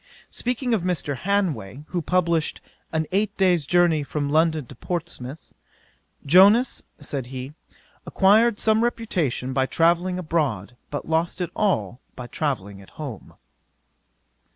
'Speaking 0.31 0.73
of 0.73 0.81
Mr. 0.81 1.15
Hanway, 1.15 1.83
who 1.89 2.01
published 2.01 2.59
An 2.91 3.05
Eight 3.11 3.37
Days' 3.37 3.67
Journey 3.67 4.01
from 4.01 4.31
London 4.31 4.65
to 4.65 4.73
Portsmouth, 4.73 5.53
"Jonas, 6.25 6.83
(said 6.99 7.27
he,) 7.27 7.53
acquired 8.03 8.57
some 8.59 8.83
reputation 8.83 9.53
by 9.53 9.67
travelling 9.67 10.17
abroad, 10.17 10.75
but 10.89 11.07
lost 11.07 11.39
it 11.39 11.51
all 11.55 11.99
by 12.15 12.25
travelling 12.25 12.81
at 12.81 12.89
home. 12.97 13.35